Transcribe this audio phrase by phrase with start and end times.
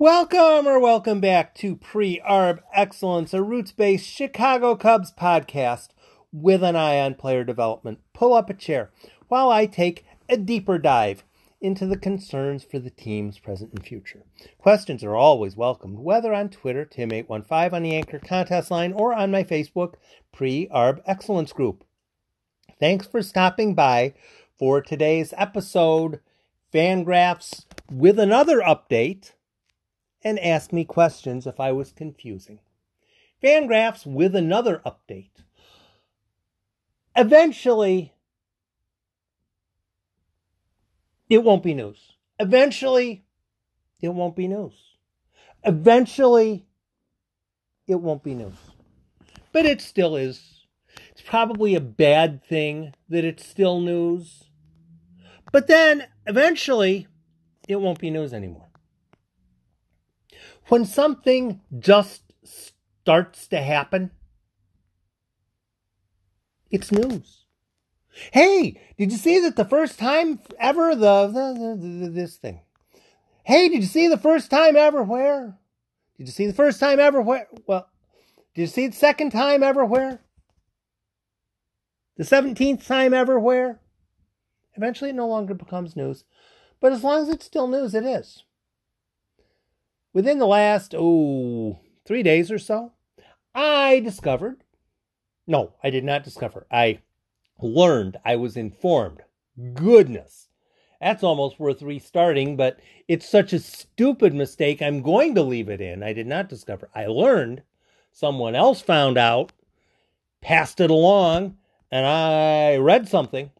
[0.00, 5.88] Welcome or welcome back to Pre Arb Excellence, a roots based Chicago Cubs podcast
[6.30, 7.98] with an eye on player development.
[8.12, 8.92] Pull up a chair
[9.26, 11.24] while I take a deeper dive
[11.60, 14.22] into the concerns for the team's present and future.
[14.56, 19.32] Questions are always welcomed, whether on Twitter, Tim815 on the Anchor contest line, or on
[19.32, 19.94] my Facebook
[20.30, 21.82] Pre Arb Excellence group.
[22.78, 24.14] Thanks for stopping by
[24.56, 26.20] for today's episode.
[26.72, 29.32] Fangraphs with another update
[30.22, 32.60] and ask me questions if I was confusing.
[33.42, 35.30] Fangraphs with another update.
[37.14, 38.14] Eventually,
[41.28, 42.12] it won't be news.
[42.38, 43.24] Eventually,
[44.00, 44.74] it won't be news.
[45.64, 46.66] Eventually,
[47.86, 48.54] it won't be news.
[49.52, 50.66] But it still is.
[51.10, 54.44] It's probably a bad thing that it's still news.
[55.52, 57.08] But then, eventually,
[57.68, 58.67] it won't be news anymore
[60.68, 64.10] when something just starts to happen,
[66.70, 67.44] it's news.
[68.32, 72.60] Hey, did you see that the first time ever the, the, the, the, this thing?
[73.44, 75.58] Hey, did you see the first time ever where?
[76.16, 77.46] Did you see the first time ever where?
[77.66, 77.88] Well,
[78.54, 80.20] did you see the second time ever where?
[82.16, 83.80] The 17th time ever where?
[84.74, 86.24] Eventually it no longer becomes news.
[86.80, 88.42] But as long as it's still news, it is
[90.12, 92.92] within the last, oh, three days or so,
[93.54, 94.62] I discovered,
[95.46, 97.00] no, I did not discover, I
[97.60, 99.22] learned, I was informed.
[99.74, 100.48] Goodness,
[101.00, 105.80] that's almost worth restarting, but it's such a stupid mistake, I'm going to leave it
[105.80, 106.02] in.
[106.02, 106.88] I did not discover.
[106.94, 107.62] I learned,
[108.12, 109.52] someone else found out,
[110.40, 111.56] passed it along,
[111.90, 113.50] and I read something.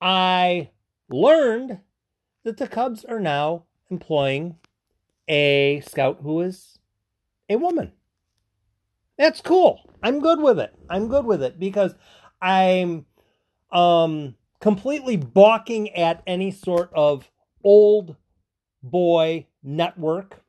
[0.00, 0.70] I
[1.08, 1.80] learned
[2.44, 4.56] that the Cubs are now employing
[5.28, 6.78] a scout who is
[7.48, 7.92] a woman.
[9.16, 9.80] That's cool.
[10.02, 10.74] I'm good with it.
[10.88, 11.94] I'm good with it because
[12.40, 13.06] I'm
[13.70, 17.30] um completely balking at any sort of
[17.64, 18.16] old
[18.82, 20.42] boy network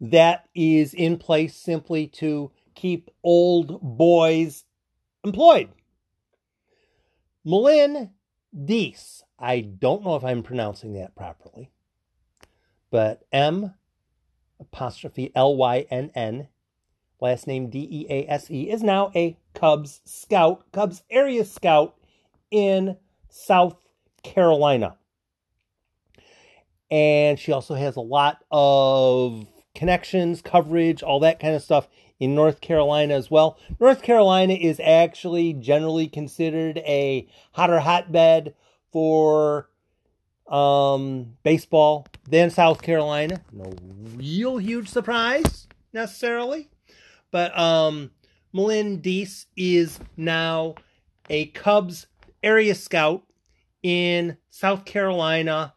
[0.00, 4.64] that is in place simply to keep old boys
[5.24, 5.70] employed.
[7.46, 8.10] M'Lynn
[8.64, 11.70] Dease, I don't know if I'm pronouncing that properly,
[12.94, 13.74] but M
[14.60, 16.46] apostrophe L Y N N,
[17.20, 21.96] last name D E A S E, is now a Cubs scout, Cubs area scout
[22.52, 22.96] in
[23.28, 23.74] South
[24.22, 24.96] Carolina.
[26.88, 29.44] And she also has a lot of
[29.74, 31.88] connections, coverage, all that kind of stuff
[32.20, 33.58] in North Carolina as well.
[33.80, 38.54] North Carolina is actually generally considered a hotter hotbed
[38.92, 39.68] for
[40.48, 43.40] um, baseball, then South Carolina.
[43.52, 43.72] No
[44.16, 46.70] real huge surprise necessarily,
[47.30, 48.10] but um,
[48.54, 50.74] M'Lynn Dease is now
[51.28, 52.06] a Cubs
[52.42, 53.24] area scout
[53.82, 55.74] in South Carolina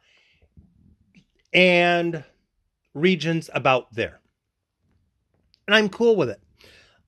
[1.54, 2.24] and
[2.94, 4.20] regions about there.
[5.68, 6.42] And I'm cool with it.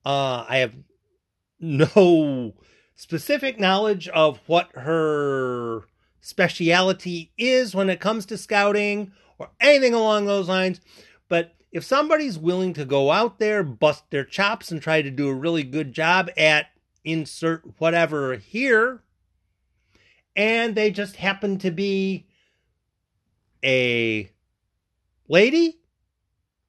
[0.04, 0.74] Uh, I have
[1.60, 2.54] no
[2.94, 5.84] specific knowledge of what her
[6.20, 10.80] speciality is when it comes to scouting or anything along those lines.
[11.28, 15.28] But if somebody's willing to go out there, bust their chops, and try to do
[15.28, 16.66] a really good job at
[17.04, 19.02] insert whatever here,
[20.36, 22.26] and they just happen to be
[23.64, 24.30] a
[25.28, 25.80] lady,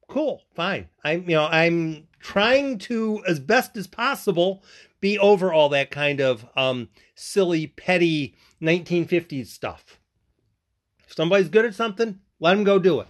[0.08, 0.88] cool, fine.
[1.04, 4.62] I'm you know I'm trying to as best as possible
[5.02, 9.98] be over all that kind of um, silly, petty 1950s stuff.
[11.06, 13.08] If somebody's good at something, let them go do it.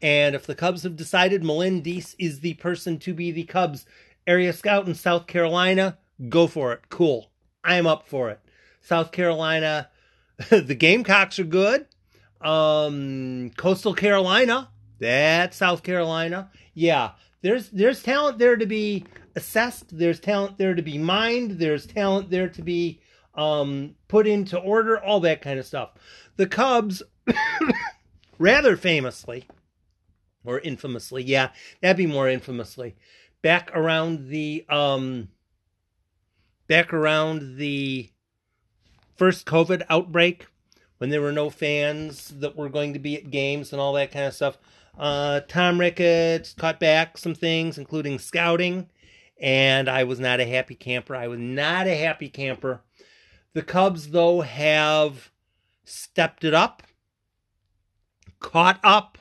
[0.00, 3.86] And if the Cubs have decided M'Lynn Dease is the person to be the Cubs
[4.26, 5.98] area scout in South Carolina,
[6.28, 6.82] go for it.
[6.90, 7.30] Cool.
[7.64, 8.40] I'm up for it.
[8.82, 9.88] South Carolina,
[10.50, 11.86] the Gamecocks are good.
[12.42, 16.50] Um, Coastal Carolina, that's South Carolina.
[16.74, 19.04] Yeah, there's there's talent there to be
[19.36, 19.96] assessed.
[19.96, 21.52] There's talent there to be mined.
[21.52, 23.00] There's talent there to be
[23.34, 25.90] um, put into order, all that kind of stuff.
[26.36, 27.02] The Cubs,
[28.38, 29.46] rather famously,
[30.44, 31.50] or infamously, yeah,
[31.80, 32.96] that'd be more infamously,
[33.42, 35.28] back around the um,
[36.68, 38.10] back around the
[39.16, 40.46] first COVID outbreak,
[40.98, 44.12] when there were no fans that were going to be at games and all that
[44.12, 44.56] kind of stuff.
[44.96, 48.88] Uh, Tom Ricketts cut back some things, including scouting,
[49.42, 51.14] and I was not a happy camper.
[51.14, 52.80] I was not a happy camper
[53.54, 55.30] the Cubs, though, have
[55.84, 56.82] stepped it up,
[58.40, 59.18] caught up,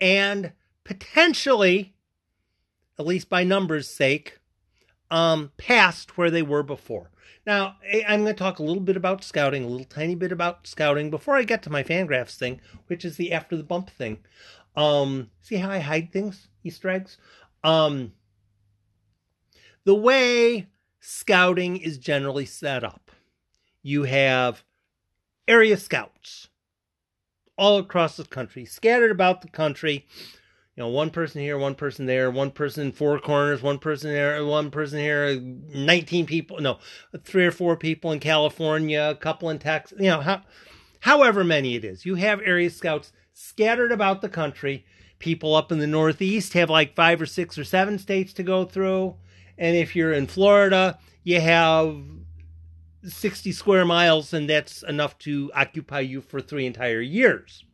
[0.00, 0.52] and
[0.84, 1.94] potentially,
[2.98, 4.38] at least by numbers' sake,
[5.10, 7.10] um, past where they were before.
[7.44, 7.76] Now,
[8.08, 11.10] I'm going to talk a little bit about scouting, a little tiny bit about scouting
[11.10, 14.18] before I get to my Fangraphs thing, which is the after the bump thing.
[14.76, 17.18] Um, see how I hide things, Easter eggs?
[17.62, 18.12] Um,
[19.86, 20.66] the way
[21.00, 23.10] scouting is generally set up,
[23.82, 24.62] you have
[25.48, 26.48] area scouts
[27.56, 30.06] all across the country, scattered about the country
[30.76, 34.12] you know, one person here, one person there, one person in four corners, one person
[34.12, 36.78] there, one person here, 19 people, no,
[37.24, 40.42] three or four people in California, a couple in Texas, you know, how,
[41.00, 42.04] however many it is.
[42.04, 44.84] You have area scouts scattered about the country.
[45.18, 48.66] People up in the Northeast have like five or six or seven states to go
[48.66, 49.14] through.
[49.58, 51.96] And if you're in Florida, you have
[53.04, 57.64] 60 square miles, and that's enough to occupy you for three entire years.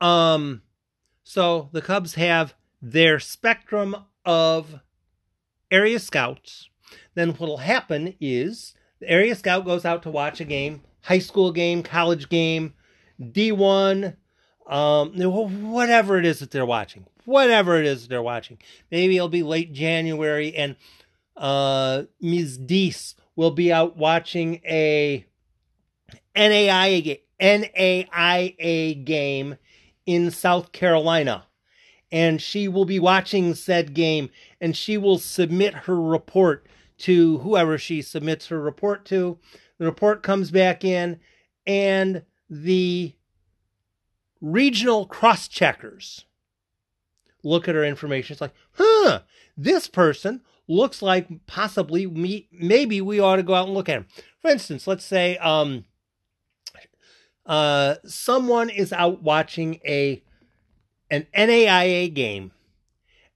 [0.00, 0.62] Um,
[1.22, 4.80] so the Cubs have their spectrum of
[5.70, 6.68] area scouts.
[7.14, 11.52] Then what'll happen is the area scout goes out to watch a game, high school
[11.52, 12.74] game, college game,
[13.20, 14.16] D1,
[14.66, 17.06] um, whatever it is that they're watching.
[17.24, 18.58] Whatever it is they're watching.
[18.90, 20.76] Maybe it'll be late January and
[21.36, 22.58] uh, Ms.
[22.58, 25.24] Dease will be out watching a
[26.36, 29.56] NAIA, NAIA game
[30.06, 31.46] in South Carolina.
[32.10, 34.30] And she will be watching said game
[34.60, 36.66] and she will submit her report
[36.98, 39.38] to whoever she submits her report to.
[39.78, 41.18] The report comes back in,
[41.66, 43.14] and the
[44.42, 46.26] regional cross checkers
[47.42, 48.34] look at her information.
[48.34, 49.20] It's like, huh,
[49.56, 53.98] this person looks like possibly me, maybe we ought to go out and look at
[53.98, 54.06] him.
[54.40, 55.84] For instance, let's say um,
[57.46, 60.22] uh, someone is out watching a
[61.10, 62.52] an NAIA game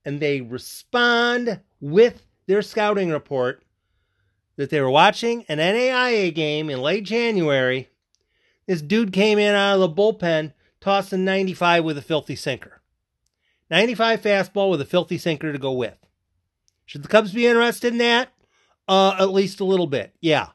[0.04, 3.62] and they respond with their scouting report
[4.56, 7.90] that they were watching an NAIA game in late January.
[8.66, 10.52] This dude came in out of the bullpen
[10.86, 12.80] tossing 95 with a filthy sinker.
[13.70, 15.98] 95 fastball with a filthy sinker to go with.
[16.84, 18.28] Should the Cubs be interested in that?
[18.86, 20.14] Uh, at least a little bit.
[20.20, 20.50] Yeah.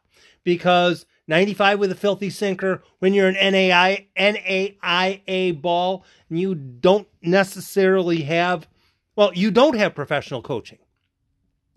[0.45, 7.09] Because 95 with a filthy sinker when you're an NAI, NAIA ball and you don't
[7.21, 8.69] necessarily have,
[9.17, 10.79] well, you don't have professional coaching.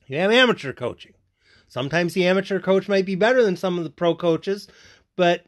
[0.06, 1.14] You have amateur coaching.
[1.66, 4.68] Sometimes the amateur coach might be better than some of the pro coaches,
[5.16, 5.44] but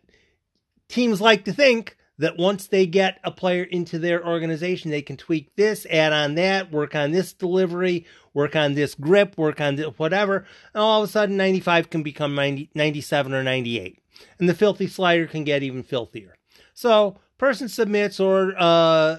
[0.89, 5.17] teams like to think that once they get a player into their organization, they can
[5.17, 9.77] tweak this, add on that, work on this delivery, work on this grip, work on
[9.77, 10.47] this, whatever.
[10.73, 14.03] And all of a sudden, 95 can become 90, 97 or 98.
[14.39, 16.35] And the filthy slider can get even filthier.
[16.73, 19.19] So, person submits or uh,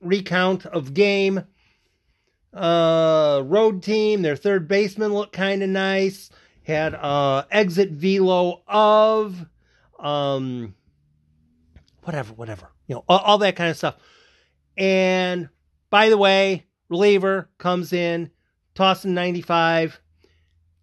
[0.00, 1.44] recount of game.
[2.54, 6.30] Uh, road team, their third baseman looked kind of nice.
[6.62, 9.44] Had uh, exit velo of.
[9.98, 10.74] Um,
[12.06, 13.96] whatever, whatever, you know, all, all that kind of stuff.
[14.76, 15.48] And
[15.90, 18.30] by the way, reliever comes in,
[18.74, 20.00] tossing 95,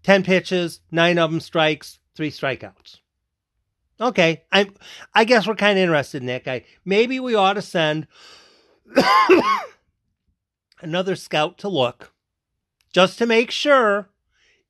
[0.04, 3.00] 10 pitches, nine of them strikes, three strikeouts.
[4.02, 4.70] Okay, I
[5.14, 6.66] I guess we're kind of interested in that guy.
[6.84, 8.08] Maybe we ought to send
[10.82, 12.12] another scout to look
[12.92, 14.10] just to make sure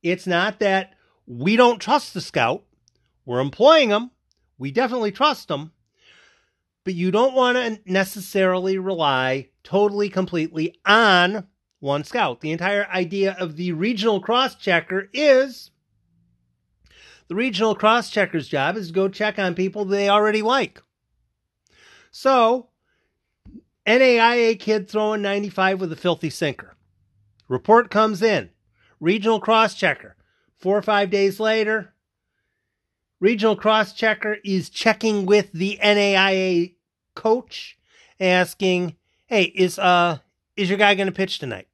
[0.03, 0.93] it's not that
[1.25, 2.63] we don't trust the scout.
[3.25, 4.11] We're employing him.
[4.57, 5.71] We definitely trust him
[6.83, 11.47] but you don't want to necessarily rely totally completely on
[11.79, 12.41] one scout.
[12.41, 15.71] The entire idea of the regional cross checker is
[17.27, 20.81] the regional cross checker's job is to go check on people they already like.
[22.11, 22.69] So,
[23.87, 26.75] NAIA kid throwing 95 with a filthy sinker.
[27.47, 28.49] Report comes in.
[28.99, 30.15] Regional cross checker.
[30.55, 31.93] Four or five days later,
[33.19, 36.72] regional cross checker is checking with the NAIA
[37.15, 37.77] coach
[38.19, 40.19] asking, "Hey, is uh
[40.55, 41.67] is your guy going to pitch tonight?"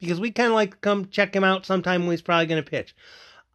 [0.00, 2.62] Because we kind of like to come check him out sometime when he's probably going
[2.62, 2.94] to pitch.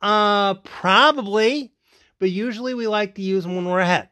[0.02, 1.72] Uh probably,
[2.20, 4.10] but usually we like to use him when we're ahead.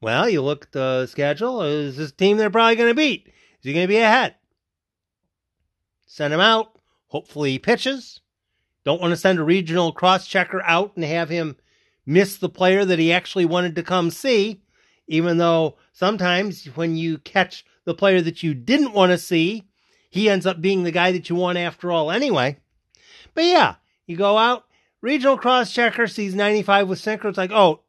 [0.00, 1.62] Well, you look at the schedule.
[1.62, 3.26] Is this team they're probably going to beat?
[3.26, 4.36] Is he going to be ahead?
[6.06, 6.78] Send him out.
[7.08, 8.20] Hopefully he pitches.
[8.84, 11.56] Don't want to send a regional cross checker out and have him
[12.06, 14.62] miss the player that he actually wanted to come see,
[15.08, 19.66] even though sometimes when you catch the player that you didn't want to see,
[20.10, 22.58] he ends up being the guy that you want after all anyway.
[23.34, 24.64] But yeah, you go out,
[25.00, 27.28] regional cross checker sees 95 with sinker.
[27.28, 27.80] It's like, oh,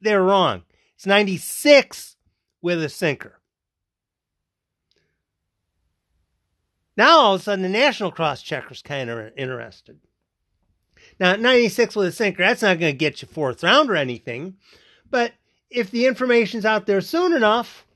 [0.00, 0.62] they're wrong.
[0.94, 2.16] It's 96
[2.60, 3.40] with a sinker.
[6.96, 10.00] Now all of a sudden the national cross checker's kind of interested.
[11.20, 14.56] Now 96 with a sinker, that's not going to get you fourth round or anything,
[15.08, 15.32] but
[15.70, 17.86] if the information's out there soon enough,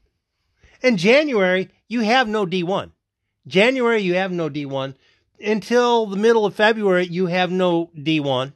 [0.82, 2.90] in January you have no D1.
[3.46, 4.94] January you have no D1
[5.40, 8.52] until the middle of February you have no D1.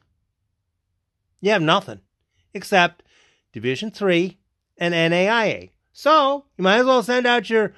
[1.41, 2.01] You have nothing
[2.53, 3.03] except
[3.53, 4.37] Division 3
[4.77, 5.71] and NAIA.
[5.93, 7.73] So, you might as well send out your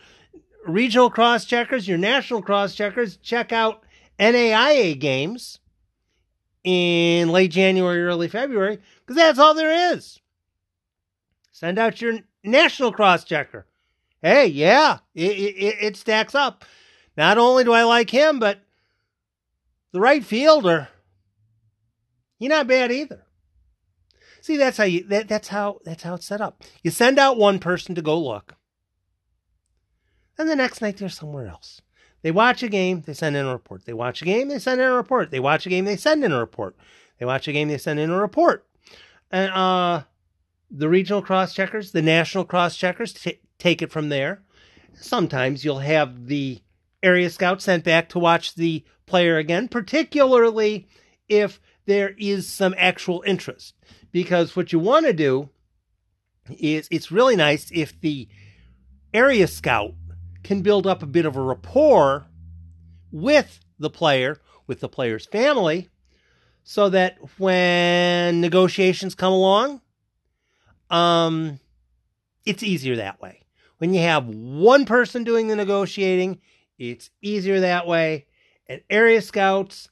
[0.66, 3.84] regional cross checkers, your national cross checkers, check out
[4.20, 5.60] NAIA games
[6.64, 10.20] in late January, early February, because that's all there is.
[11.60, 13.68] Send out your national cross checker.
[14.22, 16.64] Hey, yeah, it, it, it stacks up.
[17.18, 18.62] Not only do I like him, but
[19.92, 20.88] the right fielder,
[22.38, 23.26] he's not bad either.
[24.40, 26.64] See, that's how you that, that's how that's how it's set up.
[26.82, 28.56] You send out one person to go look.
[30.38, 31.82] And the next night they're somewhere else.
[32.22, 33.84] They watch a game, they send in a report.
[33.84, 35.30] They watch a game, they send in a report.
[35.30, 36.78] They watch a game, they send in a report.
[37.18, 38.66] They watch a game, they send in a report.
[39.30, 40.04] And uh
[40.72, 44.44] the regional cross checkers, the national cross checkers t- take it from there.
[44.94, 46.62] Sometimes you'll have the
[47.02, 50.88] area scout sent back to watch the player again, particularly
[51.28, 53.74] if there is some actual interest.
[54.12, 55.50] Because what you want to do
[56.50, 58.28] is it's really nice if the
[59.14, 59.94] area scout
[60.44, 62.28] can build up a bit of a rapport
[63.12, 65.90] with the player, with the player's family,
[66.64, 69.82] so that when negotiations come along,
[70.90, 71.60] um,
[72.46, 73.44] it's easier that way.
[73.78, 76.42] When you have one person doing the negotiating,
[76.78, 78.28] it's easier that way.
[78.68, 79.90] And area scouts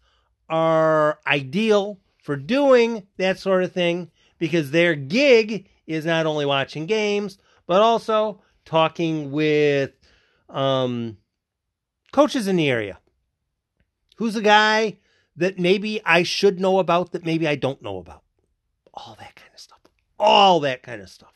[0.50, 6.86] are ideal for doing that sort of thing because their gig is not only watching
[6.86, 9.92] games, but also talking with
[10.50, 11.18] um,
[12.12, 13.00] coaches in the area.
[14.18, 14.98] Who's a guy
[15.36, 18.24] that maybe I should know about that maybe I don't know about?
[18.94, 19.80] All that kind of stuff.
[20.19, 21.33] All that kind of stuff.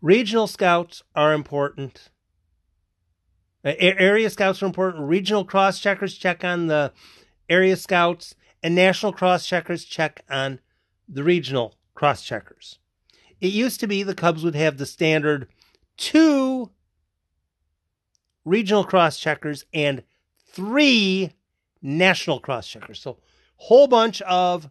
[0.00, 2.10] Regional scouts are important.
[3.62, 5.08] Area scouts are important.
[5.08, 6.92] Regional cross checkers check on the
[7.48, 10.60] area scouts, and national cross checkers check on
[11.08, 12.78] the regional cross checkers.
[13.40, 15.48] It used to be the Cubs would have the standard
[15.96, 16.70] two
[18.44, 20.02] regional cross checkers and
[20.50, 21.32] three
[21.82, 23.00] national cross checkers.
[23.00, 23.18] So,
[23.56, 24.70] whole bunch of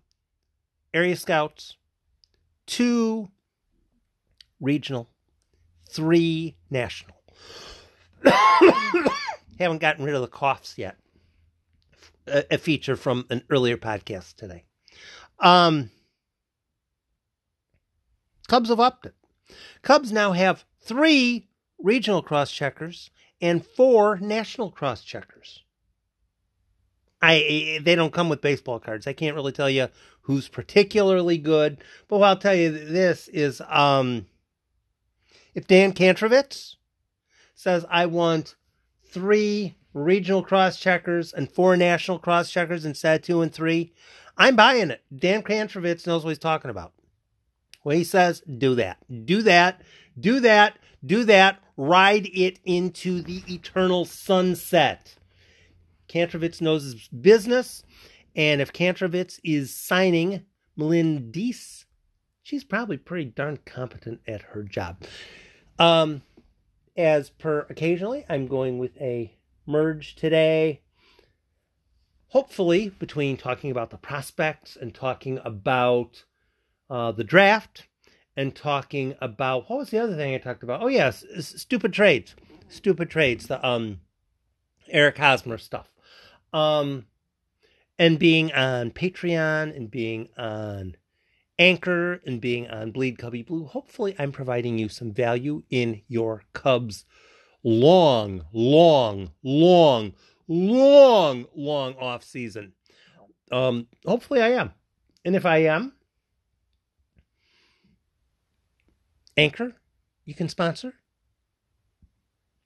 [0.93, 1.75] area scouts,
[2.65, 3.29] two
[4.59, 5.09] regional,
[5.89, 7.15] three national.
[9.59, 10.97] Haven't gotten rid of the coughs yet.
[12.27, 14.63] A, a, feature from an earlier podcast today.
[15.39, 15.89] Um,
[18.47, 19.15] Cubs have upped it.
[19.81, 21.47] Cubs now have three
[21.79, 23.09] regional cross checkers
[23.41, 25.63] and four national cross checkers.
[27.21, 29.07] I they don't come with baseball cards.
[29.07, 29.89] I can't really tell you
[30.21, 34.27] who's particularly good, but I'll tell you this is um
[35.53, 36.75] if Dan Kantrovitz
[37.55, 38.55] says I want
[39.05, 43.93] three regional cross checkers and four national cross checkers instead of two and three,
[44.37, 45.01] I'm buying it.
[45.13, 46.93] Dan Kantrovitz knows what he's talking about.
[47.83, 49.81] When he says, do that, do that,
[50.19, 55.15] do that, do that, ride it into the eternal sunset.
[56.09, 57.83] Kantrovitz knows his business,
[58.35, 60.45] and if Kantrovitz is signing
[60.77, 61.85] M'Lynn Dease,
[62.41, 65.03] she's probably pretty darn competent at her job.
[65.77, 66.23] Um,
[66.97, 70.81] as per occasionally, I'm going with a merge today.
[72.27, 76.25] Hopefully, between talking about the prospects and talking about
[76.89, 77.87] uh, the draft
[78.35, 80.81] and talking about what was the other thing I talked about?
[80.81, 82.35] Oh yes, stupid trades,
[82.67, 83.47] stupid trades.
[83.47, 84.01] The um,
[84.89, 85.91] Eric Hosmer stuff,
[86.53, 87.05] um,
[87.97, 90.95] and being on Patreon and being on
[91.57, 93.65] Anchor and being on Bleed Cubby Blue.
[93.65, 97.05] Hopefully, I'm providing you some value in your Cubs
[97.63, 100.13] long, long, long,
[100.47, 102.73] long, long off season.
[103.51, 104.73] Um, hopefully, I am,
[105.25, 105.93] and if I am,
[109.35, 109.75] Anchor,
[110.25, 110.93] you can sponsor.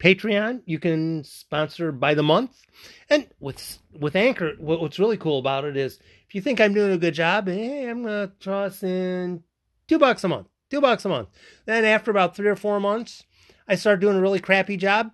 [0.03, 2.61] Patreon, you can sponsor by the month.
[3.09, 6.91] And with with Anchor, what's really cool about it is if you think I'm doing
[6.91, 9.43] a good job, hey, I'm gonna toss in
[9.87, 10.47] two bucks a month.
[10.69, 11.29] Two bucks a month.
[11.65, 13.23] Then after about three or four months,
[13.67, 15.11] I start doing a really crappy job.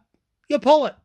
[0.47, 0.95] You pull it.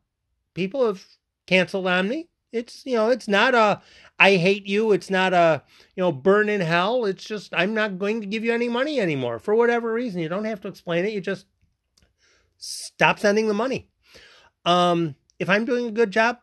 [0.54, 1.04] People have
[1.46, 3.82] canceled on me, It's you know, it's not a
[4.18, 4.92] I hate you.
[4.92, 5.62] It's not a
[5.94, 7.04] you know burn in hell.
[7.04, 10.22] It's just I'm not going to give you any money anymore for whatever reason.
[10.22, 11.12] You don't have to explain it.
[11.12, 11.46] You just
[12.56, 13.88] stop sending the money.
[14.64, 16.38] Um, if I'm doing a good job,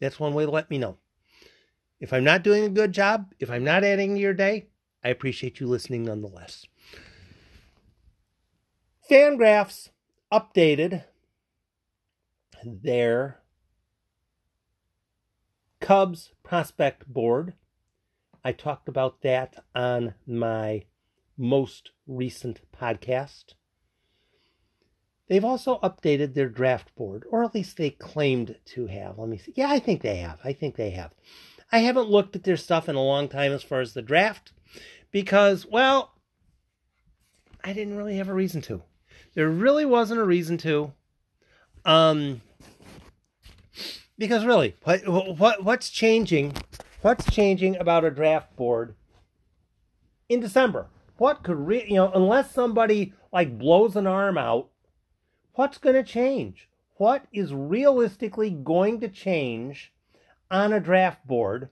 [0.00, 0.98] that's one way to let me know.
[2.00, 4.68] If I'm not doing a good job, if I'm not adding to your day,
[5.04, 6.66] I appreciate you listening nonetheless.
[9.10, 9.90] Fangraphs
[10.32, 11.04] updated
[12.64, 13.40] their
[15.80, 17.54] Cubs prospect board.
[18.44, 20.84] I talked about that on my
[21.36, 23.54] most recent podcast.
[25.30, 29.16] They've also updated their draft board, or at least they claimed to have.
[29.16, 29.52] Let me see.
[29.54, 30.40] Yeah, I think they have.
[30.42, 31.12] I think they have.
[31.70, 34.50] I haven't looked at their stuff in a long time as far as the draft
[35.12, 36.14] because, well,
[37.62, 38.82] I didn't really have a reason to.
[39.34, 40.94] There really wasn't a reason to.
[41.84, 42.40] Um,
[44.18, 45.06] because really, what,
[45.38, 46.54] what what's changing?
[47.02, 48.96] What's changing about a draft board
[50.28, 50.88] in December?
[51.18, 52.10] What could re- you know?
[52.12, 54.70] Unless somebody like blows an arm out,
[55.60, 56.70] what's going to change?
[56.96, 59.92] What is realistically going to change
[60.50, 61.68] on a draft board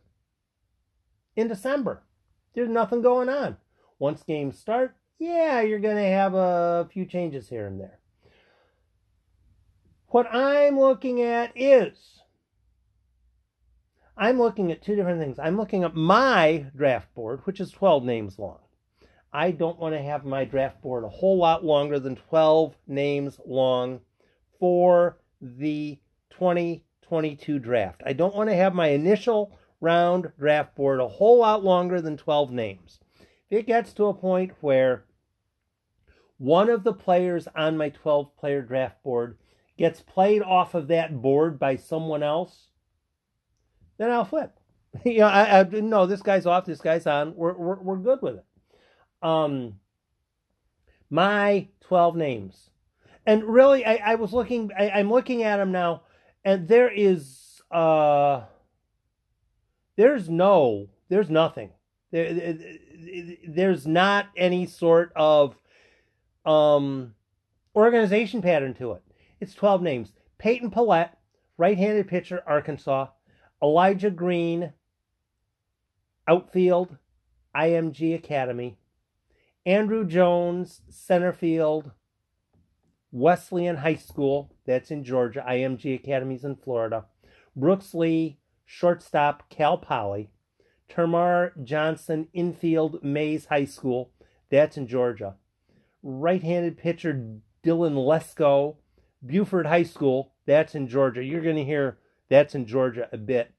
[1.34, 2.02] in December.
[2.54, 3.56] There's nothing going on.
[3.98, 7.98] Once games start, yeah, you're going to have a few changes here and there.
[10.08, 12.20] What I'm looking at is
[14.18, 15.38] I'm looking at two different things.
[15.38, 18.58] I'm looking at my draft board, which is 12 names long.
[19.32, 23.38] I don't want to have my draft board a whole lot longer than 12 names
[23.44, 24.00] long
[24.58, 25.98] for the
[26.30, 28.02] 2022 draft.
[28.06, 32.16] I don't want to have my initial round draft board a whole lot longer than
[32.16, 33.00] 12 names.
[33.50, 35.04] If it gets to a point where
[36.38, 39.38] one of the players on my 12 player draft board
[39.76, 42.68] gets played off of that board by someone else,
[43.98, 44.58] then I'll flip.
[45.04, 47.34] you know, I, I no, this guy's off, this guy's on.
[47.36, 48.44] We're we're, we're good with it.
[49.22, 49.80] Um,
[51.10, 52.70] my 12 names,
[53.26, 54.70] and really, I, I was looking.
[54.78, 56.02] I, I'm looking at them now
[56.48, 58.42] and there is uh
[59.96, 61.70] there's no there's nothing.
[62.10, 62.56] There
[63.46, 65.56] there's not any sort of
[66.46, 67.14] um
[67.76, 69.02] organization pattern to it.
[69.40, 70.12] It's 12 names.
[70.38, 71.10] Peyton pallette
[71.58, 73.08] right-handed pitcher arkansas.
[73.62, 74.72] Elijah green
[76.26, 76.96] outfield
[77.54, 78.77] img academy
[79.66, 81.92] andruw jones center field
[83.10, 87.06] Wesleyan High School, that's in Georgia, IMG Academies in Florida.
[87.56, 90.30] Brooks Lee, shortstop, Cal Poly.
[90.90, 94.10] Termarr Johnson, infield, Mays High School,
[94.50, 95.36] that's in Georgia.
[96.02, 97.12] Right handed pitcher,
[97.64, 98.76] Dylan Lesko,
[99.24, 101.22] Buford High School, that's in Georgia.
[101.22, 103.52] You're going to hear that's in Georgia a bit.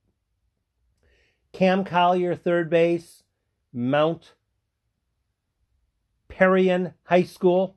[1.52, 3.24] Cam Collier, third base,
[3.74, 4.34] Mount
[6.30, 7.76] Paran High School,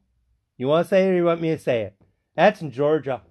[0.57, 1.97] you want to say it or you want me to say it?
[2.37, 3.23] That's in Georgia.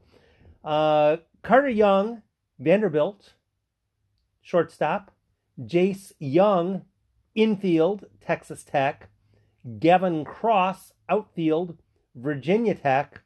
[0.64, 2.22] Uh, Carter Young,
[2.60, 3.34] Vanderbilt,
[4.42, 5.12] shortstop.
[5.60, 6.84] Jace Jung,
[7.36, 9.10] infield, Texas Tech.
[9.80, 11.78] Gavin Cross, outfield,
[12.16, 13.22] Virginia Tech.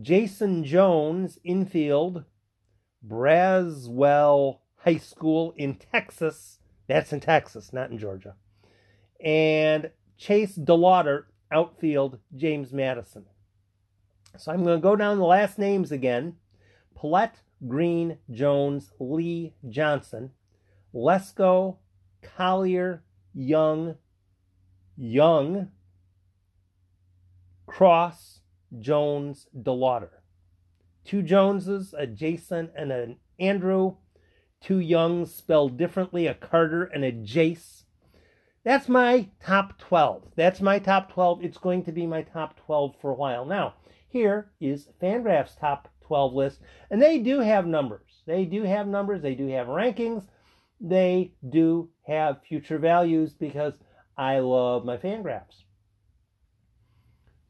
[0.00, 2.24] Jayson Jones, infield,
[3.06, 6.58] Braswell High School in Texas.
[6.88, 8.34] That's in Texas, not in Georgia.
[9.22, 9.90] And
[10.22, 13.24] Chase DeLauder, outfield, James Madison.
[14.38, 16.36] So I'm going to go down the last names again.
[16.96, 20.30] Pallette, Green, Jones, Lee, Johnson,
[20.94, 21.78] Lesko,
[22.22, 23.02] Collier,
[23.34, 23.96] Young,
[24.96, 25.70] Jung,
[27.66, 28.42] Cross,
[28.78, 30.10] Jones, DeLauder.
[31.04, 33.96] Two Joneses, a Jayson and an Andrew.
[34.60, 37.82] Two Youngs spelled differently, a Carter and a Jace.
[38.64, 40.32] That's my top 12.
[40.36, 41.44] That's my top 12.
[41.44, 43.44] It's going to be my top 12 for a while.
[43.44, 43.74] Now,
[44.08, 48.22] here is Fangraph's top 12 list, and they do have numbers.
[48.26, 50.26] They do have numbers, they do have rankings,
[50.80, 53.72] they do have future values because
[54.16, 55.64] I love my Fangraphs.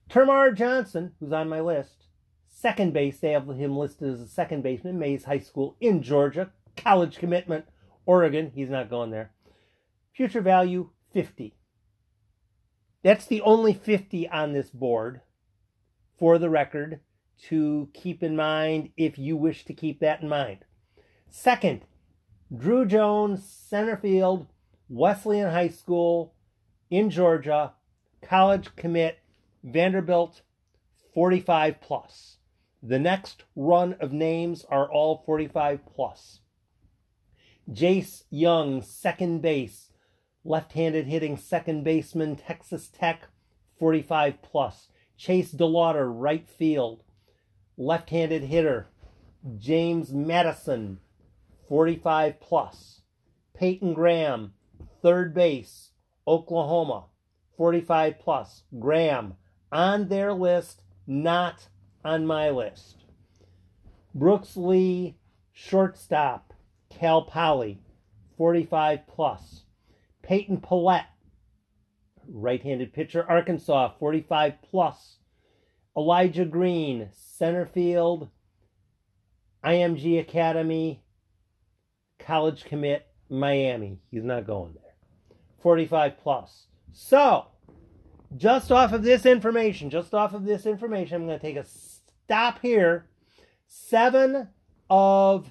[0.08, 2.06] Termarr Johnson, who's on my list,
[2.48, 6.52] second base, they have him listed as a second baseman, Mays High School in Georgia,
[6.76, 7.66] college commitment,
[8.06, 9.32] Oregon, he's not going there.
[10.14, 11.54] Future value 50.
[13.02, 15.20] That's the only 50 on this board
[16.18, 17.00] for the record
[17.48, 20.64] to keep in mind if you wish to keep that in mind.
[21.28, 21.82] Second,
[22.52, 24.46] Druw Jones, center field,
[24.88, 26.34] Wesleyan High School
[26.90, 27.72] in Georgia,
[28.20, 29.18] college commit,
[29.64, 30.42] Vanderbilt,
[31.14, 32.36] 45 plus.
[32.82, 36.40] The next run of names are all 45 plus.
[37.70, 39.91] Jace Jung, second base,
[40.44, 43.28] left handed hitting second baseman, Texas Tech,
[43.78, 44.88] 45 plus.
[45.16, 47.04] Chase DeLauder, right field,
[47.76, 48.88] left handed hitter,
[49.56, 50.98] James Madison,
[51.68, 53.02] 45 plus.
[53.54, 54.54] Peyton Graham,
[55.00, 55.90] third base,
[56.26, 57.04] Oklahoma,
[57.56, 58.62] 45 plus.
[58.78, 59.34] Graham,
[59.70, 61.68] on their list, not
[62.04, 63.04] on my list.
[64.14, 65.16] Brooks Lee,
[65.52, 66.52] shortstop,
[66.90, 67.80] Cal Poly,
[68.36, 69.61] 45 plus.
[70.32, 71.08] Peyton Pallette,
[72.26, 75.18] right handed pitcher, Arkansas, 45 plus.
[75.94, 78.30] Elijah Green, center field,
[79.62, 81.04] IMG Academy,
[82.18, 83.98] college commit, Miami.
[84.10, 84.94] He's not going there.
[85.60, 86.64] 45 plus.
[86.94, 87.48] So,
[88.34, 91.66] just off of this information, just off of this information, I'm going to take a
[91.66, 93.04] stop here.
[93.66, 94.48] Seven
[94.88, 95.50] of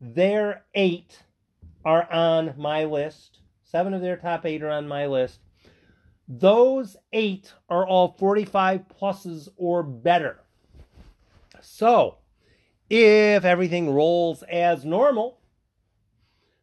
[0.00, 1.24] their eight
[1.84, 3.40] are on my list.
[3.72, 5.40] Seven of their top eight are on my list.
[6.28, 10.40] Those eight are all 45 pluses or better.
[11.62, 12.18] So,
[12.90, 15.38] if everything rolls as normal,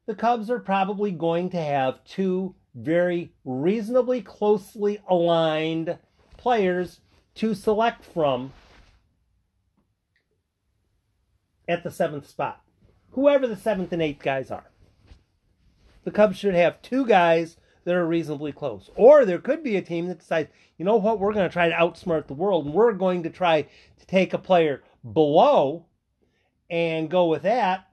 [0.05, 5.97] the Cubs are probably going to have two very reasonably closely aligned
[6.37, 6.99] players
[7.35, 8.53] to select from
[11.67, 12.61] at the seventh spot.
[13.11, 14.68] Whoever the seventh and eighth guys are.
[16.03, 18.89] The Cubs should have two guys that are reasonably close.
[18.95, 21.69] Or there could be a team that decides, you know what, we're going to try
[21.69, 24.83] to outsmart the world and we're going to try to take a player
[25.13, 25.85] below
[26.69, 27.87] and go with that.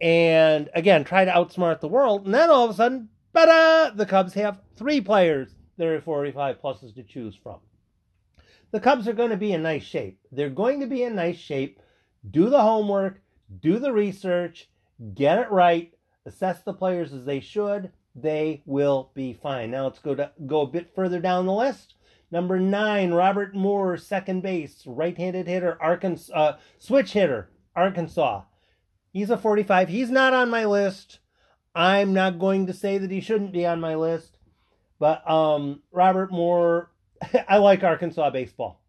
[0.00, 2.24] And again, try to outsmart the world.
[2.24, 6.60] And then all of a sudden, but the Cubs have three players that are 45
[6.60, 7.60] pluses to choose from.
[8.72, 10.18] The Cubs are going to be in nice shape.
[10.30, 11.80] They're going to be in nice shape.
[12.30, 13.20] Do the homework,
[13.60, 14.68] do the research,
[15.14, 15.91] get it right,
[16.26, 17.92] assess the players as they should.
[18.14, 19.70] They will be fine.
[19.70, 21.94] Now let's go to go a bit further down the list.
[22.30, 28.42] Number nine, Robert Moore, second base, right-handed hitter, Arkansas, uh, switch hitter, Arkansas.
[29.12, 29.88] He's a 45.
[29.88, 31.18] He's not on my list.
[31.74, 34.38] I'm not going to say that he shouldn't be on my list,
[34.98, 36.90] but um, Robert Moore,
[37.48, 38.81] I like Arkansas baseball.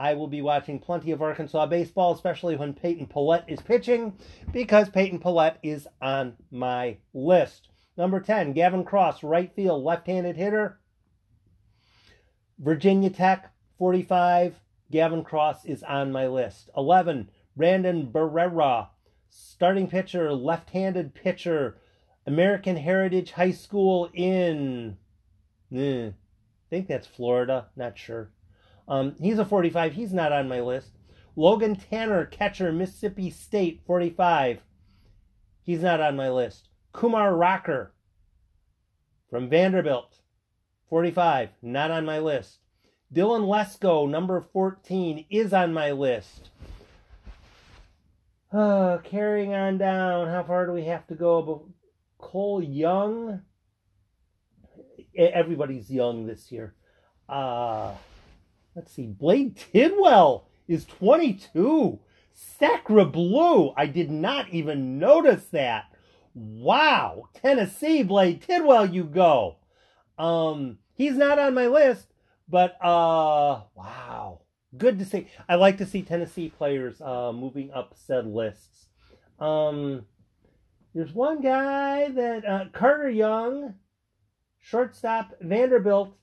[0.00, 4.16] I will be watching plenty of Arkansas baseball, especially when Peyton Pallette is pitching,
[4.50, 7.68] because Peyton Pallette is on my list.
[7.98, 10.80] Number 10, Gavin Cross, right field, left handed hitter.
[12.58, 14.58] Virginia Tech, 45.
[14.90, 16.70] Gavin Cross is on my list.
[16.78, 18.88] 11, Brandon Barriera,
[19.28, 21.76] starting pitcher, left handed pitcher,
[22.26, 24.96] American Heritage High School in,
[25.70, 26.12] eh, I
[26.70, 28.30] think that's Florida, not sure.
[28.90, 29.92] Um, he's a 45.
[29.92, 30.98] He's not on my list.
[31.36, 34.58] Logan Tanner, catcher, Mississippi State, 45.
[35.62, 36.68] He's not on my list.
[36.92, 37.94] Kumar Rocker
[39.30, 40.18] from Vanderbilt,
[40.88, 41.50] 45.
[41.62, 42.58] Not on my list.
[43.14, 46.50] Dylan Lesko, number 14, is on my list.
[48.52, 51.68] Uh, carrying on down, how far do we have to go
[52.18, 53.42] Cole Young.
[55.16, 56.74] Everybody's young this year.
[57.28, 57.94] Uh,
[58.74, 59.06] let's see.
[59.06, 61.98] Blade Tidwell is 22.
[62.32, 63.72] Sacra Blue.
[63.76, 65.86] I did not even notice that.
[66.34, 67.28] Wow.
[67.34, 69.56] Tennessee, Blade Tidwell, you go.
[70.18, 72.06] Um, he's not on my list,
[72.48, 74.40] but uh, wow.
[74.76, 75.26] Good to see.
[75.48, 78.86] I like to see Tennessee players uh, moving up said lists.
[79.40, 80.06] Um,
[80.94, 83.74] there's one guy that uh, Carter Young,
[84.60, 86.14] shortstop Vanderbilt,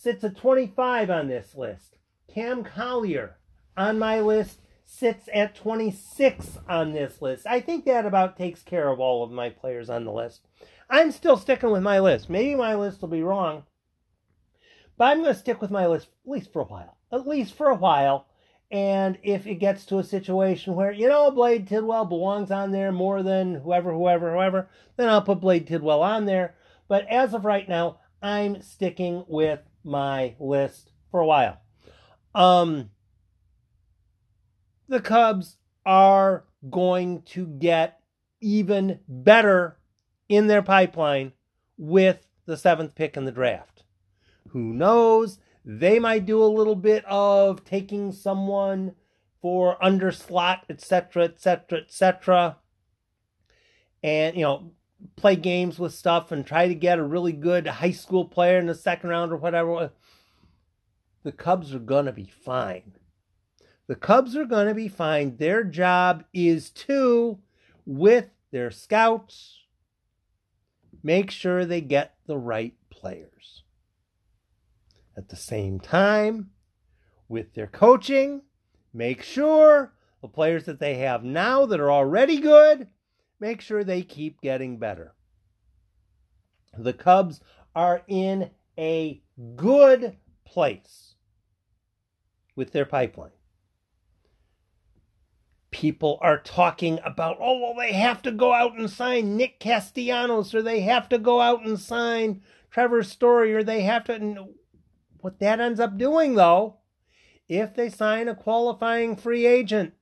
[0.00, 1.98] sits at 25 on this list.
[2.32, 3.36] Cam Collier
[3.76, 7.46] on my list sits at 26 on this list.
[7.46, 10.46] I think that about takes care of all of my players on the list.
[10.88, 12.30] I'm still sticking with my list.
[12.30, 13.64] Maybe my list will be wrong,
[14.96, 16.96] but I'm going to stick with my list at least for a while.
[17.12, 18.26] At least for a while.
[18.70, 22.90] And if it gets to a situation where, you know, Blade Tidwell belongs on there
[22.90, 26.54] more than whoever, whoever, whoever, then I'll put Blade Tidwell on there.
[26.88, 31.60] But as of right now, I'm sticking with my list for a while.
[32.34, 32.90] Um,
[34.88, 38.00] the Cubs are going to get
[38.40, 39.78] even better
[40.28, 41.32] in their pipeline
[41.76, 43.84] with the seventh pick in the draft.
[44.48, 45.38] Who knows?
[45.64, 48.94] They might do a little bit of taking someone
[49.40, 52.56] for underslot, etc., etc., etc.,
[54.02, 54.72] and you know,
[55.16, 58.66] play games with stuff and try to get a really good high school player in
[58.66, 59.90] the second round or whatever.
[61.22, 62.92] The Cubs are gonna be fine.
[63.86, 65.36] The Cubs are gonna be fine.
[65.36, 67.38] Their job is to,
[67.84, 69.58] with their scouts,
[71.02, 73.64] make sure they get the right players.
[75.16, 76.50] At the same time,
[77.28, 78.42] with their coaching,
[78.92, 82.88] make sure the players that they have now that are already good,
[83.40, 85.14] make sure they keep getting better.
[86.78, 87.40] The Cubs
[87.74, 89.22] are in a
[89.56, 91.14] good place
[92.54, 93.30] with their pipeline.
[95.70, 100.54] People are talking about, oh, well, they have to go out and sign Nick Castellanos,
[100.54, 104.48] or they have to go out and sign Trevor Story, or they have to.
[105.20, 106.78] What that ends up doing, though,
[107.48, 109.94] if they sign a qualifying free agent,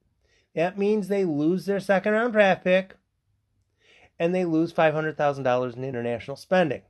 [0.55, 2.98] that means they lose their second round draft pick
[4.19, 6.83] and they lose $500,000 in international spending.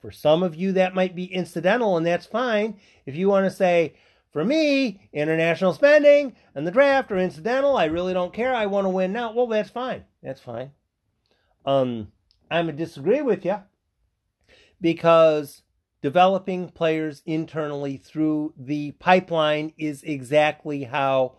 [0.00, 2.78] For some of you, that might be incidental, and that's fine.
[3.04, 3.94] If you want to say,
[4.32, 8.84] for me, international spending and the draft are incidental, I really don't care, I want
[8.84, 10.04] to win now, well, that's fine.
[10.22, 10.70] That's fine.
[11.64, 12.12] Um,
[12.50, 13.56] I'm going to disagree with you
[14.80, 15.62] because
[16.02, 21.38] developing players internally through the pipeline is exactly how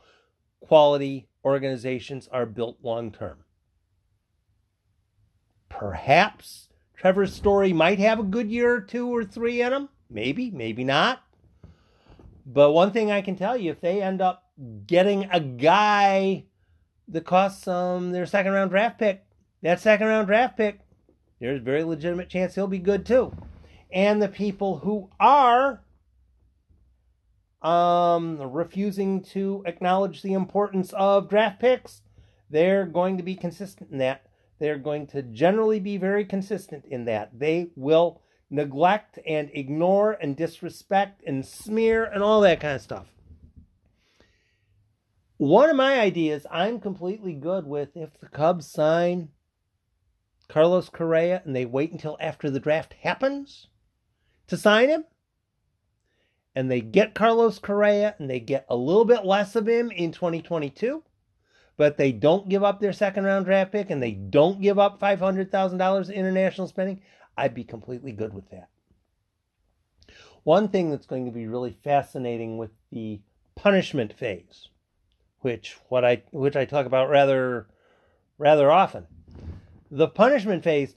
[0.59, 3.45] quality organizations are built long term.
[5.69, 9.89] Perhaps Trevor's Story might have a good year or two or three in him.
[10.09, 11.23] Maybe, maybe not.
[12.45, 14.43] But one thing I can tell you, if they end up
[14.87, 16.45] getting a guy
[17.07, 19.23] that costs um, their second round draft pick,
[19.61, 20.79] that second round draft pick,
[21.39, 23.31] there's a very legitimate chance he'll be good too.
[23.91, 25.81] And the people who are
[27.61, 32.01] um, refusing to acknowledge the importance of draft picks,
[32.49, 34.25] they're going to be consistent in that.
[34.59, 37.39] They're going to generally be very consistent in that.
[37.39, 43.07] They will neglect and ignore and disrespect and smear and all that kind of stuff.
[45.37, 49.29] One of my ideas I'm completely good with if the Cubs sign
[50.49, 53.67] Carlos Correa and they wait until after the draft happens
[54.47, 55.05] to sign him,
[56.55, 60.11] and they get Carlos Correa and they get a little bit less of him in
[60.11, 61.03] 2022,
[61.79, 64.99] but they don't give up their second round draft pick and they don't give up
[64.99, 67.01] $500,000 international spending,
[67.37, 68.67] I'd be completely good with that.
[70.43, 73.21] One thing that's going to be really fascinating with the
[73.55, 74.67] punishment phase,
[75.39, 77.67] which what I which I talk about rather
[78.37, 79.07] rather often.
[79.89, 80.95] The punishment phase,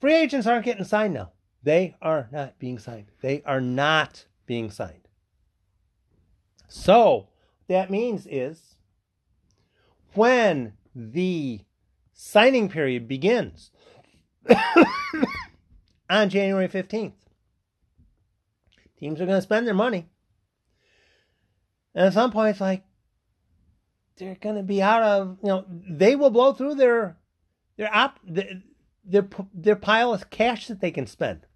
[0.00, 1.32] free agents aren't getting signed now.
[1.64, 3.06] They are not being signed.
[3.20, 5.08] They are not being signed.
[6.68, 7.30] So,
[7.66, 8.71] that means is
[10.14, 11.60] when the
[12.12, 13.70] signing period begins
[16.10, 17.12] on January 15th.
[18.98, 20.08] Teams are going to spend their money.
[21.94, 22.84] And at some point, it's like
[24.16, 27.16] they're going to be out of, you know, they will blow through their
[27.76, 28.62] their op their
[29.04, 31.46] their, their pile of cash that they can spend.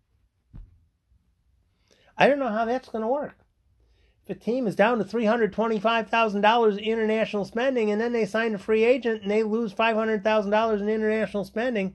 [2.19, 3.46] I don't know how that's going to work
[4.31, 8.85] a team is down to $325,000 in international spending and then they sign a free
[8.85, 11.95] agent and they lose $500,000 in international spending,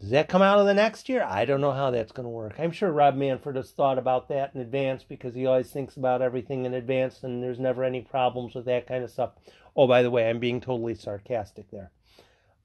[0.00, 1.24] does that come out of the next year?
[1.24, 2.56] I don't know how that's going to work.
[2.58, 6.20] I'm sure Rob Manfred has thought about that in advance because he always thinks about
[6.20, 9.32] everything in advance and there's never any problems with that kind of stuff.
[9.74, 11.90] Oh, by the way, I'm being totally sarcastic there.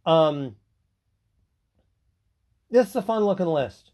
[0.06, 0.58] Um,
[2.70, 3.91] this is a fun looking list.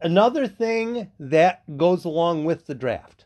[0.00, 3.24] Another thing that goes along with the draft.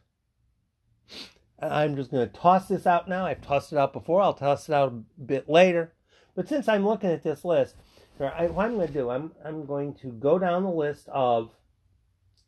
[1.60, 3.26] I'm just going to toss this out now.
[3.26, 4.22] I've tossed it out before.
[4.22, 5.92] I'll toss it out a bit later.
[6.34, 7.76] But since I'm looking at this list,
[8.18, 11.50] I, what I'm going to do, I'm, I'm going to go down the list of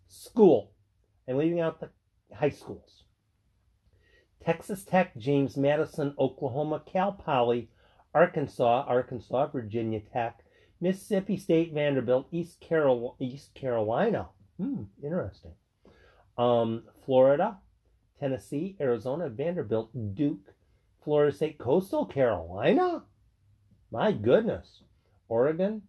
[0.08, 0.72] school
[1.26, 1.90] and leaving out the
[2.34, 3.04] high schools.
[4.44, 7.70] Texas Tech, James Madison, Oklahoma, Cal Poly,
[8.14, 10.43] Arkansas, Arkansas, Virginia Tech,
[10.80, 14.28] Mississippi State, Vanderbilt, East, Carol- East Carolina.
[14.58, 15.52] Hmm, interesting.
[16.36, 17.58] Um, Florida,
[18.18, 20.52] Tennessee, Arizona, Vanderbilt, Duke,
[21.02, 23.04] Florida State, Coastal Carolina.
[23.90, 24.82] My goodness.
[25.28, 25.82] Oregon,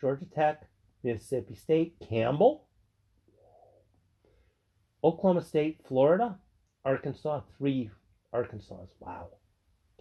[0.00, 0.66] Georgia Tech,
[1.02, 2.66] Mississippi State, Campbell,
[5.02, 6.36] Oklahoma State, Florida,
[6.84, 7.90] Arkansas, three
[8.32, 8.76] Arkansas.
[9.00, 9.28] Wow.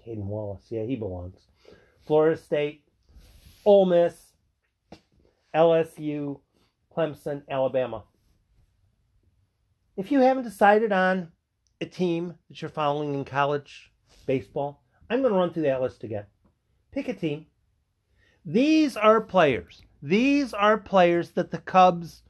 [0.04, 1.48] Cayden Wallace, yeah, he belongs.
[2.06, 2.84] Florida State,
[3.66, 4.25] Ole Miss,
[5.56, 6.40] LSU,
[6.96, 8.04] Clemson, Alabama.
[9.98, 11.32] If you haven't decided on
[11.80, 13.92] a team that you're following in college
[14.26, 16.26] baseball, I'm going to run through that list again.
[16.92, 17.46] Pick a team.
[18.46, 19.82] These are players.
[20.02, 22.24] These are players that the Cubs,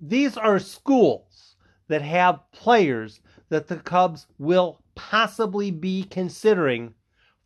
[0.00, 1.56] these are schools
[1.88, 6.94] that have players that the Cubs will possibly be considering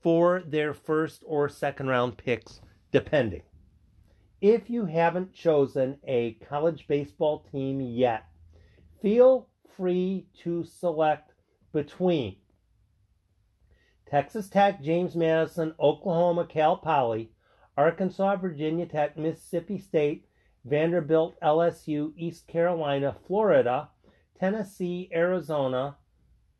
[0.00, 2.60] for their first or second round picks
[2.92, 3.42] depending.
[4.46, 8.24] If you haven't chosen a college baseball team yet,
[9.00, 11.32] feel free to select
[11.72, 12.36] between
[14.04, 17.32] Texas Tech, James Madison, Oklahoma, Cal Poly,
[17.78, 20.26] Arkansas, Virginia Tech, Mississippi State,
[20.66, 23.88] Vanderbilt, LSU, East Carolina, Florida,
[24.38, 25.96] Tennessee, Arizona.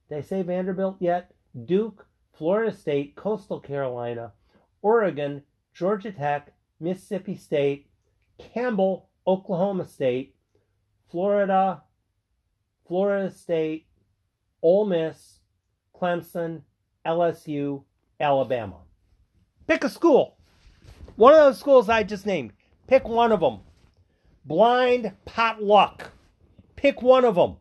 [0.09, 1.35] Did I say Vanderbilt yet?
[1.67, 4.33] Duke, Florida State, Coastal Carolina,
[4.81, 5.43] Oregon,
[5.75, 6.54] Georgia Tech,
[6.85, 7.89] Mississippi State,
[8.39, 10.37] Campbell, Oklahoma State,
[11.11, 11.83] Florida,
[12.87, 13.87] Florida State,
[14.63, 15.41] Ole Miss,
[15.99, 16.63] Clemson,
[17.07, 17.85] LSU,
[18.21, 18.77] Alabama.
[19.67, 20.37] Pick a school.
[21.17, 22.53] One of those schools I just named.
[22.87, 23.61] Pick one of them.
[24.45, 26.11] Blind potluck.
[26.77, 27.57] Pick one of them.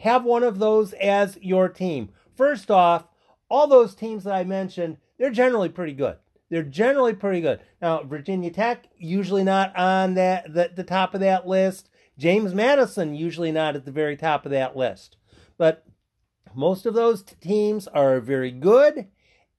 [0.00, 2.10] Have one of those as your team.
[2.36, 3.06] First off,
[3.48, 6.16] all those teams that I mentioned, they're generally pretty good.
[6.54, 7.58] They're generally pretty good.
[7.82, 11.90] Now, Virginia Tech, usually not on that the, the top of that list.
[12.16, 15.16] James Madison, usually not at the very top of that list.
[15.58, 15.84] But
[16.54, 19.08] most of those t- teams are very good,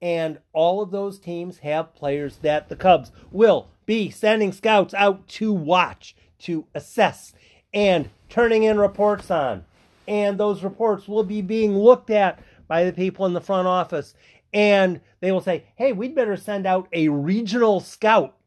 [0.01, 5.27] and all of those teams have players that the Cubs will be sending scouts out
[5.27, 7.33] to watch, to assess,
[7.73, 9.65] and turning in reports on.
[10.07, 14.15] And those reports will be being looked at by the people in the front office.
[14.55, 18.37] And they will say, hey, we'd better send out a regional scout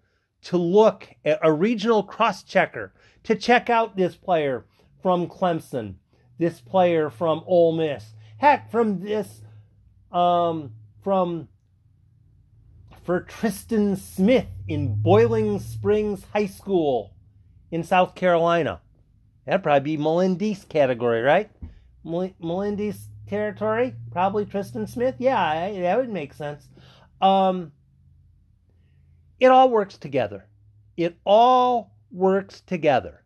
[0.45, 2.95] to look at a regional cross checker
[3.25, 4.65] to check out this player
[5.03, 5.97] from Clemson,
[6.39, 9.43] this player from Ole Miss, heck, from this,
[10.11, 10.73] um,
[11.05, 11.49] from
[13.05, 17.15] for Tristan Smith in Boiling Springs High School
[17.71, 18.81] in South Carolina.
[19.45, 21.51] That'd probably be Melendez category, right?
[22.05, 25.17] Melendez territory, probably Tristan Smith.
[25.19, 26.69] Yeah, that would make sense.
[27.21, 27.73] Um,
[29.41, 30.47] it all works together.
[30.97, 33.25] It all works together.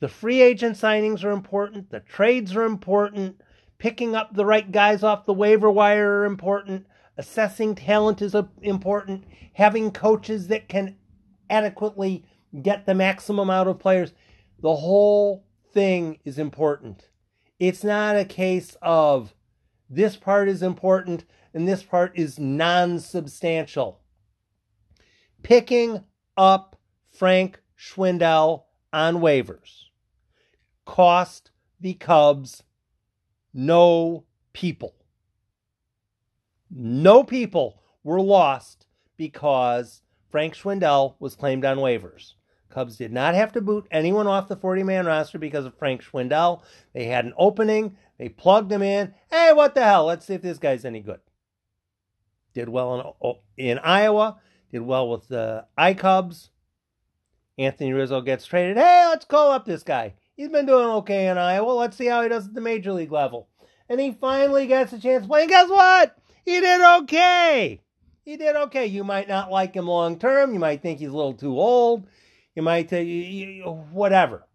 [0.00, 1.90] The free agent signings are important.
[1.90, 3.40] The trades are important.
[3.78, 6.86] Picking up the right guys off the waiver wire are important.
[7.16, 9.24] Assessing talent is important.
[9.54, 10.96] Having coaches that can
[11.48, 12.24] adequately
[12.62, 14.12] get the maximum out of players.
[14.60, 17.08] The whole thing is important.
[17.58, 19.34] It's not a case of
[19.88, 24.00] this part is important and this part is non substantial.
[25.42, 26.04] Picking
[26.36, 26.76] up
[27.10, 29.84] Frank Schwindel on waivers
[30.84, 32.62] cost the Cubs
[33.52, 34.94] no people.
[36.70, 42.34] No people were lost because Frank Schwindel was claimed on waivers.
[42.76, 46.02] Cubs did not have to boot anyone off the 40 man roster because of Frank
[46.02, 46.60] Schwindel.
[46.92, 47.96] They had an opening.
[48.18, 49.14] They plugged him in.
[49.30, 50.04] Hey, what the hell?
[50.04, 51.20] Let's see if this guy's any good.
[52.52, 54.40] Did well in, oh, in Iowa.
[54.70, 56.50] Did well with the I Cubs.
[57.56, 58.76] Anthony Rizzo gets traded.
[58.76, 60.12] Hey, let's call up this guy.
[60.36, 61.70] He's been doing okay in Iowa.
[61.70, 63.48] Let's see how he does at the major league level.
[63.88, 65.44] And he finally gets a chance to play.
[65.44, 66.14] And guess what?
[66.44, 67.80] He did okay.
[68.22, 68.84] He did okay.
[68.84, 70.52] You might not like him long term.
[70.52, 72.06] You might think he's a little too old.
[72.56, 74.46] You might you, whatever.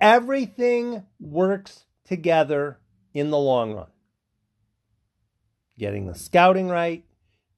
[0.00, 2.78] Everything works together
[3.12, 3.88] in the long run.
[5.76, 7.04] Getting the scouting right,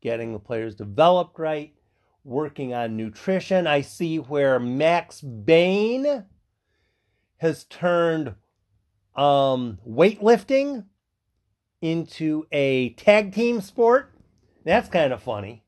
[0.00, 1.74] getting the players developed right,
[2.24, 3.66] working on nutrition.
[3.66, 6.24] I see where Max Bain
[7.36, 8.36] has turned
[9.14, 10.86] um, weightlifting
[11.82, 14.14] into a tag team sport.
[14.64, 15.62] That's kind of funny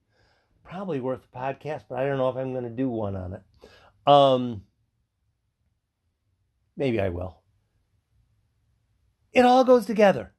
[0.71, 3.35] probably worth a podcast, but I don't know if I'm going to do one on
[3.35, 3.43] it.
[4.07, 4.63] Um,
[6.77, 7.43] maybe I will.
[9.33, 10.33] It all goes together.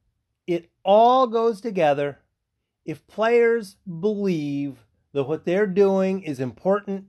[0.46, 2.18] It all goes together
[2.84, 7.04] if players believe that what they're doing is important,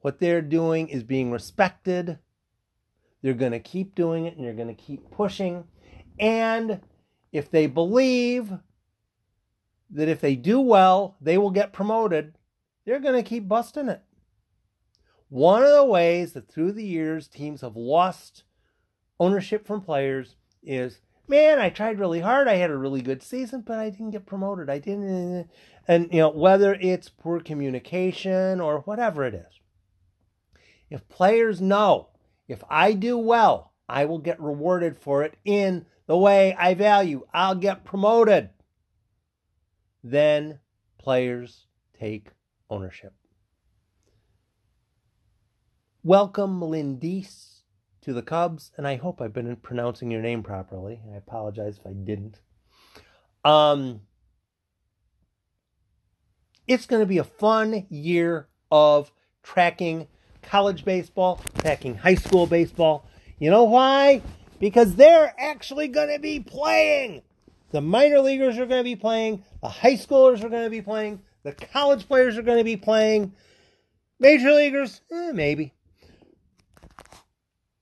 [0.00, 2.18] what they're doing is being respected,
[3.22, 5.64] they're going to keep doing it and they're going to keep pushing.
[6.18, 6.80] And
[7.30, 8.52] if they believe
[9.90, 12.34] that if they do well, they will get promoted,
[12.84, 14.02] they're going to keep busting it.
[15.28, 18.44] One of the ways that through the years teams have lost
[19.18, 22.46] ownership from players is, man, I tried really hard.
[22.46, 24.70] I had a really good season, but I didn't get promoted.
[24.70, 25.48] I didn't.
[25.88, 29.60] And, you know, whether it's poor communication or whatever it is,
[30.90, 32.10] if players know
[32.46, 37.26] if I do well, I will get rewarded for it in the way I value,
[37.32, 38.50] I'll get promoted.
[40.02, 40.58] Then
[40.98, 41.66] players
[41.98, 42.28] take
[42.70, 43.14] ownership.
[46.02, 47.62] Welcome, Melendez,
[48.02, 51.00] to the Cubs, and I hope I've been pronouncing your name properly.
[51.12, 52.40] I apologize if I didn't.
[53.44, 54.00] Um,
[56.66, 59.12] It's going to be a fun year of
[59.42, 60.08] tracking
[60.42, 63.06] college baseball, tracking high school baseball.
[63.38, 64.22] You know why?
[64.60, 67.22] Because they're actually going to be playing.
[67.70, 69.44] The minor leaguers are going to be playing.
[69.62, 71.20] The high schoolers are going to be playing.
[71.44, 73.34] The college players are going to be playing.
[74.18, 75.74] Major leaguers, eh, maybe.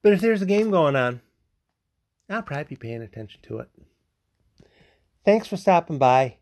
[0.02, 1.20] But if there's a game going on,
[2.28, 3.68] I'll probably be paying attention to it.
[5.24, 6.38] Thanks for stopping by,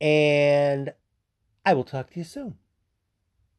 [0.00, 0.92] and
[1.64, 2.58] I will talk to you soon.